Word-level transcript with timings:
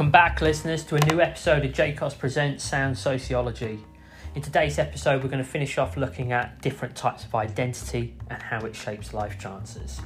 Welcome 0.00 0.12
back, 0.12 0.40
listeners, 0.40 0.82
to 0.84 0.94
a 0.94 1.00
new 1.12 1.20
episode 1.20 1.62
of 1.62 1.72
JCOS 1.72 2.16
Presents 2.16 2.64
Sound 2.64 2.96
Sociology. 2.96 3.84
In 4.34 4.40
today's 4.40 4.78
episode, 4.78 5.22
we're 5.22 5.28
going 5.28 5.44
to 5.44 5.50
finish 5.50 5.76
off 5.76 5.98
looking 5.98 6.32
at 6.32 6.58
different 6.62 6.96
types 6.96 7.24
of 7.26 7.34
identity 7.34 8.16
and 8.30 8.42
how 8.42 8.64
it 8.64 8.74
shapes 8.74 9.12
life 9.12 9.38
chances. 9.38 10.00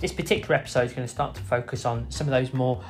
This 0.00 0.12
particular 0.12 0.56
episode 0.56 0.86
is 0.86 0.94
going 0.94 1.06
to 1.06 1.14
start 1.14 1.36
to 1.36 1.42
focus 1.42 1.84
on 1.84 2.10
some 2.10 2.26
of 2.26 2.32
those 2.32 2.52
more 2.52 2.82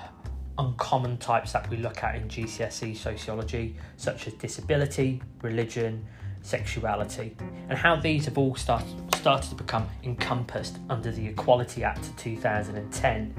uncommon 0.56 1.18
types 1.18 1.52
that 1.52 1.68
we 1.68 1.76
look 1.76 2.02
at 2.02 2.14
in 2.14 2.26
GCSE 2.26 2.96
sociology, 2.96 3.76
such 3.98 4.28
as 4.28 4.32
disability, 4.32 5.20
religion, 5.42 6.06
sexuality, 6.40 7.36
and 7.68 7.76
how 7.76 7.96
these 7.96 8.24
have 8.24 8.38
all 8.38 8.54
start, 8.54 8.82
started 9.14 9.50
to 9.50 9.56
become 9.56 9.86
encompassed 10.04 10.78
under 10.88 11.12
the 11.12 11.26
Equality 11.26 11.84
Act 11.84 12.06
of 12.06 12.16
2010 12.16 13.34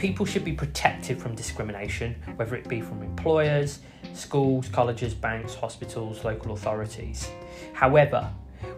people 0.00 0.24
should 0.24 0.46
be 0.46 0.52
protected 0.54 1.20
from 1.20 1.34
discrimination, 1.34 2.14
whether 2.36 2.56
it 2.56 2.66
be 2.66 2.80
from 2.80 3.02
employers, 3.02 3.80
schools, 4.14 4.66
colleges, 4.70 5.12
banks, 5.12 5.54
hospitals, 5.54 6.24
local 6.24 6.52
authorities. 6.52 7.28
However, 7.74 8.32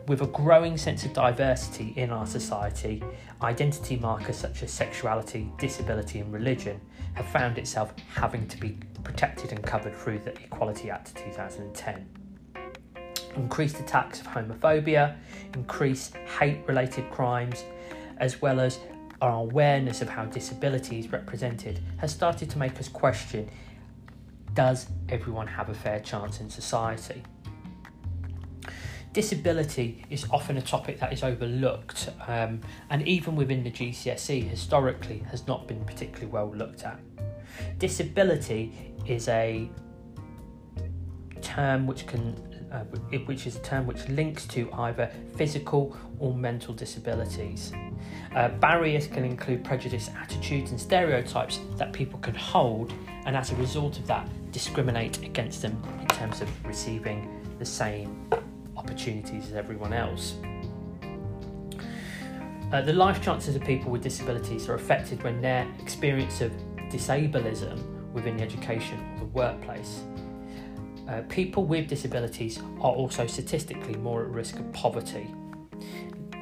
with 0.08 0.22
a 0.22 0.26
growing 0.26 0.76
sense 0.76 1.04
of 1.04 1.12
diversity 1.12 1.92
in 1.94 2.10
our 2.10 2.26
society, 2.26 3.04
identity 3.40 3.96
markers 3.98 4.36
such 4.36 4.64
as 4.64 4.72
sexuality, 4.72 5.48
disability, 5.58 6.18
and 6.18 6.32
religion 6.32 6.80
have 7.14 7.26
found 7.26 7.56
itself 7.56 7.94
having 8.12 8.48
to 8.48 8.58
be 8.58 8.76
protected 9.04 9.52
and 9.52 9.62
covered 9.62 9.94
through 9.94 10.18
the 10.18 10.32
Equality 10.32 10.90
Act 10.90 11.14
2010. 11.14 12.04
Increased 13.36 13.78
attacks 13.78 14.20
of 14.20 14.26
homophobia, 14.26 15.16
increased 15.54 16.16
hate 16.40 16.66
related 16.66 17.08
crimes, 17.12 17.62
as 18.18 18.42
well 18.42 18.58
as 18.58 18.80
our 19.22 19.38
awareness 19.38 20.02
of 20.02 20.08
how 20.08 20.24
disability 20.26 20.98
is 20.98 21.12
represented 21.12 21.78
has 21.98 22.10
started 22.10 22.50
to 22.50 22.58
make 22.58 22.78
us 22.80 22.88
question 22.88 23.48
does 24.52 24.88
everyone 25.08 25.46
have 25.46 25.70
a 25.70 25.74
fair 25.74 26.00
chance 26.00 26.40
in 26.40 26.50
society? 26.50 27.22
Disability 29.12 30.04
is 30.10 30.26
often 30.30 30.58
a 30.58 30.62
topic 30.62 30.98
that 30.98 31.12
is 31.12 31.22
overlooked, 31.22 32.10
um, 32.26 32.60
and 32.90 33.06
even 33.06 33.36
within 33.36 33.62
the 33.62 33.70
GCSE, 33.70 34.46
historically, 34.46 35.18
has 35.30 35.46
not 35.46 35.66
been 35.68 35.84
particularly 35.84 36.26
well 36.26 36.52
looked 36.54 36.82
at. 36.82 36.98
Disability 37.78 38.92
is 39.06 39.28
a 39.28 39.70
term 41.40 41.86
which 41.86 42.06
can 42.06 42.51
uh, 42.72 42.84
which 43.26 43.46
is 43.46 43.56
a 43.56 43.60
term 43.60 43.86
which 43.86 44.08
links 44.08 44.46
to 44.46 44.70
either 44.72 45.10
physical 45.36 45.96
or 46.18 46.34
mental 46.34 46.72
disabilities. 46.72 47.72
Uh, 48.34 48.48
barriers 48.48 49.06
can 49.06 49.24
include 49.24 49.62
prejudice, 49.62 50.10
attitudes, 50.18 50.70
and 50.70 50.80
stereotypes 50.80 51.60
that 51.76 51.92
people 51.92 52.18
can 52.20 52.34
hold, 52.34 52.94
and 53.26 53.36
as 53.36 53.52
a 53.52 53.56
result 53.56 53.98
of 53.98 54.06
that, 54.06 54.26
discriminate 54.52 55.22
against 55.22 55.60
them 55.62 55.80
in 56.00 56.06
terms 56.08 56.40
of 56.40 56.48
receiving 56.66 57.28
the 57.58 57.64
same 57.64 58.28
opportunities 58.76 59.48
as 59.48 59.52
everyone 59.52 59.92
else. 59.92 60.36
Uh, 62.72 62.80
the 62.80 62.92
life 62.92 63.22
chances 63.22 63.54
of 63.54 63.62
people 63.62 63.90
with 63.90 64.02
disabilities 64.02 64.66
are 64.66 64.74
affected 64.74 65.22
when 65.22 65.42
their 65.42 65.70
experience 65.78 66.40
of 66.40 66.50
disableism 66.88 67.78
within 68.14 68.38
the 68.38 68.42
education 68.42 68.98
or 69.14 69.18
the 69.20 69.24
workplace 69.26 70.00
uh, 71.08 71.22
people 71.28 71.64
with 71.64 71.88
disabilities 71.88 72.58
are 72.80 72.92
also 72.92 73.26
statistically 73.26 73.96
more 73.96 74.22
at 74.22 74.28
risk 74.28 74.56
of 74.56 74.72
poverty. 74.72 75.26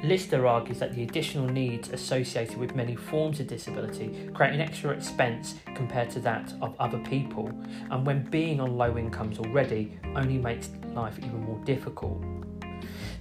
Lister 0.03 0.47
argues 0.47 0.79
that 0.79 0.95
the 0.95 1.03
additional 1.03 1.47
needs 1.47 1.91
associated 1.91 2.57
with 2.57 2.75
many 2.75 2.97
forms 2.97 3.39
of 3.39 3.47
disability 3.47 4.31
create 4.33 4.55
an 4.55 4.61
extra 4.61 4.91
expense 4.91 5.57
compared 5.75 6.09
to 6.11 6.21
that 6.21 6.55
of 6.63 6.75
other 6.79 6.99
people, 7.01 7.51
and 7.91 8.07
when 8.07 8.23
being 8.31 8.61
on 8.61 8.79
low 8.79 8.97
incomes 8.97 9.39
already, 9.39 9.99
only 10.17 10.39
makes 10.39 10.71
life 10.95 11.19
even 11.19 11.43
more 11.43 11.61
difficult. 11.65 12.23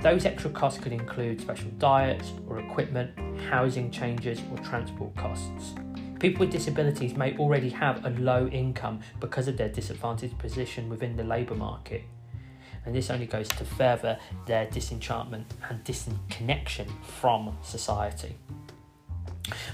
Those 0.01 0.25
extra 0.25 0.49
costs 0.51 0.79
could 0.79 0.93
include 0.93 1.41
special 1.41 1.69
diets 1.71 2.31
or 2.47 2.59
equipment, 2.59 3.11
housing 3.49 3.91
changes, 3.91 4.39
or 4.49 4.57
transport 4.63 5.13
costs. 5.17 5.75
People 6.19 6.41
with 6.41 6.51
disabilities 6.51 7.15
may 7.15 7.37
already 7.37 7.69
have 7.69 8.03
a 8.05 8.09
low 8.09 8.47
income 8.47 8.99
because 9.21 9.47
of 9.47 9.55
their 9.55 9.69
disadvantaged 9.69 10.37
position 10.37 10.89
within 10.89 11.15
the 11.15 11.23
labour 11.23 11.55
market. 11.55 12.03
And 12.85 12.93
this 12.93 13.09
only 13.09 13.25
goes 13.25 13.47
to 13.49 13.63
further 13.63 14.19
their 14.45 14.65
disenchantment 14.65 15.53
and 15.69 15.81
disconnection 15.85 16.87
from 17.03 17.57
society. 17.63 18.35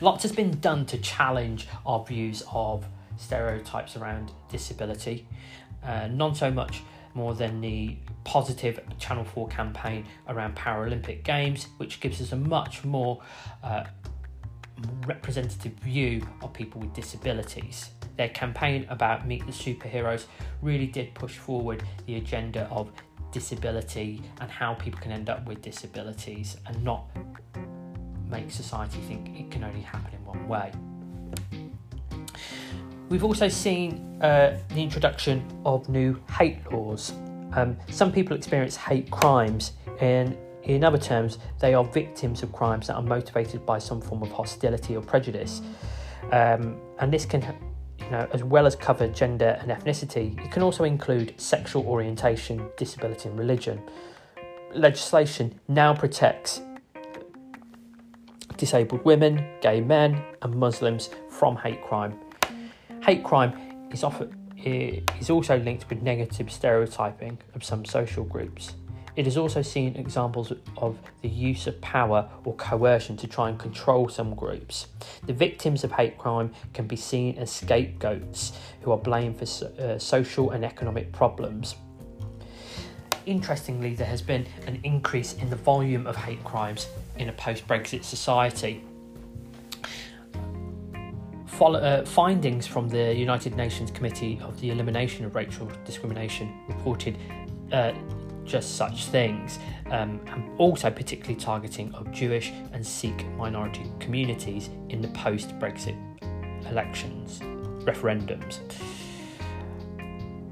Lots 0.01 0.22
has 0.23 0.31
been 0.31 0.59
done 0.59 0.85
to 0.88 0.97
challenge 1.00 1.67
our 1.85 2.06
views 2.06 2.44
of 2.51 2.85
stereotypes 3.17 3.95
around 3.95 4.31
disability, 4.51 5.27
uh, 5.83 6.07
not 6.07 6.38
so 6.38 6.51
much 6.51 6.83
more 7.16 7.33
than 7.33 7.62
the 7.62 7.97
positive 8.23 8.79
Channel 9.00 9.23
4 9.23 9.47
campaign 9.47 10.06
around 10.27 10.56
Paralympic 10.56 11.23
Games, 11.23 11.67
which 11.77 12.00
gives 12.01 12.22
us 12.22 12.31
a 12.33 12.35
much 12.35 12.83
more 12.83 13.22
uh, 13.63 13.85
representative 15.06 15.74
view 15.74 16.25
of 16.41 16.53
people 16.53 16.81
with 16.81 16.94
disabilities. 16.94 17.90
Their 18.18 18.30
campaign 18.30 18.86
about 18.90 19.28
Meet 19.28 19.46
the 19.46 19.52
Superheroes 19.52 20.25
really 20.62 20.88
did 20.88 21.13
push 21.13 21.38
forward 21.38 21.84
the 22.06 22.16
agenda 22.16 22.68
of 22.72 22.91
disability 23.31 24.22
and 24.40 24.50
how 24.50 24.74
people 24.75 25.00
can 25.00 25.12
end 25.12 25.30
up 25.30 25.46
with 25.46 25.62
disabilities 25.62 26.58
and 26.66 26.84
not 26.84 27.06
make 28.30 28.50
society 28.50 29.00
think 29.08 29.38
it 29.40 29.52
can 29.52 29.63
only 29.63 29.81
happen 29.81 30.13
in 30.13 30.25
one 30.25 30.47
way. 30.47 30.72
We've 33.09 33.24
also 33.24 33.47
seen 33.47 34.19
uh, 34.22 34.57
the 34.69 34.81
introduction 34.81 35.46
of 35.66 35.88
new 35.90 36.19
hate 36.31 36.72
laws. 36.72 37.13
Um, 37.53 37.78
some 37.90 38.12
people 38.12 38.36
experience 38.36 38.75
hate 38.75 39.12
crimes, 39.12 39.74
and 40.00 40.36
in 40.66 40.84
other 40.84 40.98
terms, 40.98 41.38
they 41.59 41.74
are 41.74 41.84
victims 41.84 42.44
of 42.44 42.52
crimes 42.52 42.88
that 42.88 42.96
are 42.96 43.02
motivated 43.02 43.66
by 43.66 43.78
some 43.78 44.02
form 44.02 44.24
of 44.24 44.31
hostility 44.31 44.96
or 44.96 45.02
prejudice. 45.02 45.62
Um, 46.31 46.78
and 47.00 47.14
this 47.14 47.26
can, 47.26 47.42
you 48.00 48.09
know, 48.09 48.28
as 48.34 48.44
well 48.44 48.66
as 48.66 48.75
cover 48.75 49.08
gender 49.08 49.58
and 49.62 49.70
ethnicity, 49.72 50.44
it 50.44 50.52
can 50.52 50.64
also 50.64 50.84
include 50.84 51.40
sexual 51.40 51.86
orientation, 51.86 52.68
disability, 52.78 53.30
and 53.30 53.38
religion. 53.38 53.81
Legislation 54.74 55.59
now 55.68 55.94
protects 55.94 56.62
disabled 58.58 59.04
women, 59.06 59.46
gay 59.62 59.81
men, 59.81 60.22
and 60.42 60.56
Muslims 60.56 61.09
from 61.30 61.56
hate 61.58 61.84
crime. 61.84 62.18
Hate 63.04 63.24
crime 63.24 63.88
is 63.92 64.04
often 64.04 64.34
is 64.66 65.30
also 65.30 65.59
linked 65.59 65.88
with 65.90 66.02
negative 66.02 66.52
stereotyping 66.52 67.38
of 67.54 67.64
some 67.64 67.86
social 67.86 68.24
groups. 68.24 68.74
It 69.16 69.26
has 69.26 69.38
also 69.38 69.62
seen 69.62 69.96
examples 69.96 70.52
of 70.78 70.98
the 71.22 71.30
use 71.30 71.68
of 71.68 71.80
power 71.80 72.30
or 72.44 72.53
coercion 72.56 73.16
to 73.18 73.28
try 73.28 73.50
and 73.50 73.58
control 73.58 74.09
some 74.09 74.36
groups. 74.36 74.88
The 75.26 75.34
victims 75.34 75.84
of 75.86 75.94
hate 75.94 76.18
crime 76.18 76.52
can 76.74 76.86
be 76.86 76.98
seen 76.98 77.38
as 77.38 77.50
scapegoats 77.50 78.52
who 78.81 78.92
are 78.92 78.98
blamed 78.98 79.38
for 79.38 79.66
uh, 79.81 79.98
social 80.00 80.52
and 80.52 80.66
economic 80.66 81.14
problems. 81.14 81.75
Interestingly, 83.25 83.96
there 83.96 84.06
has 84.06 84.22
been 84.22 84.46
an 84.68 84.80
increase 84.84 85.34
in 85.34 85.50
the 85.50 85.56
volume 85.56 86.06
of 86.06 86.16
hate 86.16 86.44
crimes 86.44 86.88
in 87.18 87.30
a 87.30 87.34
post 87.34 87.68
Brexit 87.68 88.04
society. 88.04 88.84
Follow, 91.46 91.80
uh, 91.80 92.06
findings 92.06 92.68
from 92.68 92.90
the 92.90 93.16
United 93.16 93.56
Nations 93.56 93.90
Committee 93.90 94.42
of 94.44 94.59
the 94.59 94.72
Elimination 94.72 95.24
of 95.24 95.34
Racial 95.36 95.72
Discrimination 95.86 96.54
reported 96.68 97.18
uh, 97.72 97.94
just 98.45 98.75
such 98.75 99.06
things, 99.06 99.59
um, 99.88 100.19
and 100.28 100.59
also 100.59 100.89
particularly 100.89 101.35
targeting 101.35 101.94
of 101.95 102.11
Jewish 102.11 102.51
and 102.73 102.85
Sikh 102.85 103.25
minority 103.31 103.91
communities 104.00 104.69
in 104.89 105.01
the 105.01 105.09
post 105.09 105.57
Brexit 105.59 105.97
elections, 106.69 107.39
referendums. 107.86 108.59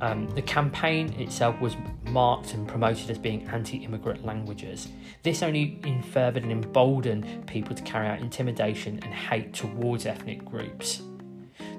Um, 0.02 0.28
the 0.36 0.42
campaign 0.42 1.14
itself 1.14 1.60
was 1.62 1.78
marked 2.10 2.54
and 2.54 2.68
promoted 2.68 3.10
as 3.10 3.18
being 3.18 3.48
anti 3.48 3.78
immigrant 3.78 4.26
languages. 4.26 4.90
This 5.24 5.42
only 5.42 5.80
furthered 6.12 6.44
and 6.44 6.52
emboldened 6.52 7.48
people 7.48 7.74
to 7.74 7.82
carry 7.84 8.08
out 8.08 8.20
intimidation 8.20 9.00
and 9.04 9.14
hate 9.14 9.54
towards 9.54 10.06
ethnic 10.06 10.44
groups. 10.44 11.02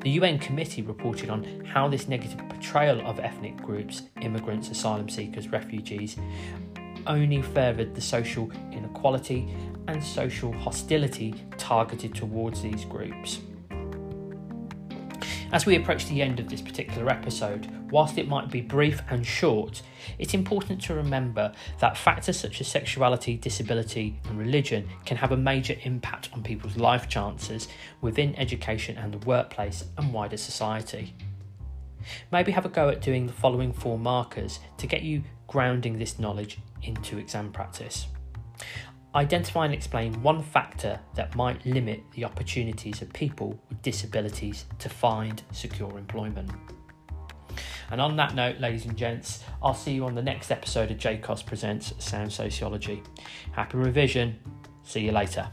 The 0.03 0.11
UN 0.11 0.39
committee 0.39 0.83
reported 0.83 1.31
on 1.31 1.65
how 1.65 1.89
this 1.89 2.09
negative 2.09 2.39
portrayal 2.49 3.01
of 3.07 3.19
ethnic 3.19 3.57
groups, 3.57 4.03
immigrants, 4.21 4.71
asylum 4.71 5.09
seekers, 5.09 5.49
refugees, 5.49 6.17
only 7.07 7.43
furthered 7.43 7.95
the 7.95 8.01
social 8.01 8.51
inequality 8.73 9.55
and 9.89 10.03
social 10.03 10.53
hostility 10.53 11.35
targeted 11.59 12.15
towards 12.15 12.63
these 12.63 12.85
groups. 12.85 13.41
As 15.55 15.67
we 15.67 15.77
approach 15.77 16.07
the 16.07 16.21
end 16.21 16.41
of 16.41 16.49
this 16.49 16.61
particular 16.61 17.09
episode, 17.09 17.71
whilst 17.89 18.19
it 18.19 18.27
might 18.27 18.51
be 18.51 18.61
brief 18.61 19.01
and 19.09 19.25
short, 19.25 19.83
it's 20.19 20.35
important 20.35 20.83
to 20.83 20.95
remember 20.95 21.53
that 21.79 21.97
factors 21.97 22.41
such 22.41 22.61
as 22.61 22.67
sexuality, 22.67 23.37
disability, 23.37 24.19
and 24.25 24.37
religion 24.37 24.89
can 25.05 25.17
have 25.17 25.31
a 25.31 25.37
major 25.37 25.77
impact 25.85 26.29
on 26.33 26.43
people's 26.43 26.77
life 26.77 27.09
chances 27.09 27.69
within 28.01 28.35
education 28.35 28.99
and 28.99 29.15
the 29.15 29.25
workplace 29.25 29.85
and 29.97 30.13
wider 30.13 30.37
society. 30.37 31.15
Maybe 32.33 32.51
have 32.51 32.67
a 32.67 32.69
go 32.69 32.89
at 32.89 33.01
doing 33.01 33.29
the 33.29 33.33
following 33.33 33.73
four 33.73 33.97
markers 33.97 34.59
to 34.79 34.89
get 34.89 35.03
you 35.03 35.23
grounding 35.47 36.01
this 36.01 36.19
knowledge 36.19 36.59
into 36.83 37.17
exam 37.17 37.53
practice. 37.53 38.09
Identify 39.15 39.67
and 39.67 39.75
explain 39.75 40.21
one 40.23 40.43
factor 40.43 40.99
that 41.15 41.37
might 41.37 41.65
limit 41.65 42.03
the 42.13 42.25
opportunities 42.25 43.01
of 43.01 43.13
people 43.13 43.59
with 43.69 43.81
disabilities 43.83 44.65
to 44.81 44.89
find 44.89 45.43
secure 45.53 45.97
employment. 45.97 46.51
And 47.91 48.01
on 48.01 48.17
that 48.17 48.35
note, 48.35 48.59
ladies 48.59 48.87
and 48.87 48.97
gents, 48.97 49.45
I'll 49.63 49.75
see 49.75 49.93
you 49.93 50.05
on 50.05 50.15
the 50.15 50.23
next 50.23 50.51
episode 50.51 50.91
of 50.91 50.99
JCOS 50.99 51.47
Presents 51.47 51.93
Sound 51.99 52.33
Sociology. 52.33 53.03
Happy 53.53 53.79
revision. 53.79 54.39
See 54.83 55.01
you 55.01 55.13
later. 55.13 55.49